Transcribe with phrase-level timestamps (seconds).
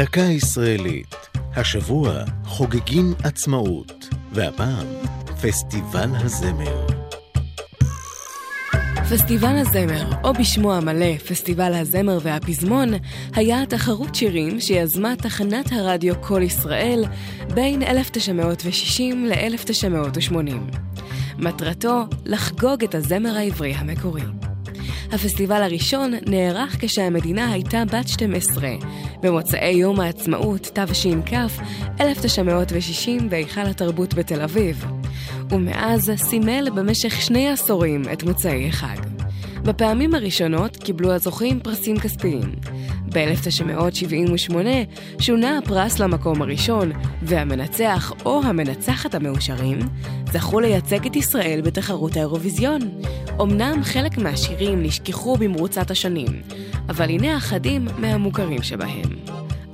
[0.00, 1.14] דקה ישראלית.
[1.56, 2.12] השבוע
[2.44, 4.86] חוגגים עצמאות, והפעם
[5.42, 6.86] פסטיבל הזמר.
[9.10, 12.88] פסטיבל הזמר, או בשמו המלא, פסטיבל הזמר והפזמון,
[13.34, 17.04] היה תחרות שירים שיזמה תחנת הרדיו קול ישראל
[17.54, 20.34] בין 1960 ל-1980.
[21.38, 24.22] מטרתו לחגוג את הזמר העברי המקורי.
[25.12, 28.68] הפסטיבל הראשון נערך כשהמדינה הייתה בת 12,
[29.22, 31.32] במוצאי יום העצמאות תש"כ,
[32.00, 34.84] 1960 בהיכל התרבות בתל אביב.
[35.50, 38.96] ומאז סימל במשך שני עשורים את מוצאי החג.
[39.62, 42.54] בפעמים הראשונות קיבלו הזוכים פרסים כספיים.
[43.12, 44.54] ב-1978
[45.18, 46.92] שונה הפרס למקום הראשון,
[47.22, 49.78] והמנצח או המנצחת המאושרים
[50.32, 52.80] זכו לייצג את ישראל בתחרות האירוויזיון.
[53.42, 56.42] אמנם חלק מהשירים נשכחו במרוצת השנים,
[56.88, 59.10] אבל הנה אחדים מהמוכרים שבהם.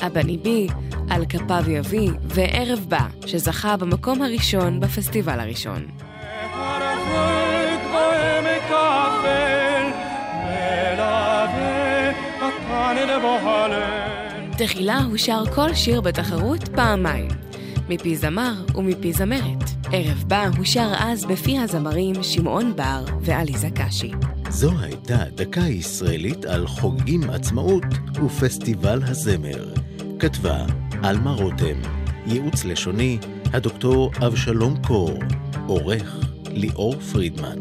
[0.06, 0.66] אבא ניבי,
[1.10, 5.87] על כפיו יביא, וערב בא, שזכה במקום הראשון בפסטיבל הראשון.
[14.59, 17.29] תחילה הושר כל שיר בתחרות פעמיים,
[17.88, 19.65] מפי זמר ומפי זמרת.
[19.93, 24.13] ערב בא הושר אז בפי הזמרים שמעון בר ועליזה קשי.
[24.49, 27.85] זו הייתה דקה ישראלית על חוגגים עצמאות
[28.24, 29.74] ופסטיבל הזמר.
[30.19, 30.66] כתבה
[31.02, 31.80] עלמה רותם,
[32.27, 33.19] ייעוץ לשוני
[33.52, 35.19] הדוקטור אבשלום קור,
[35.66, 37.59] עורך ליאור פרידמן.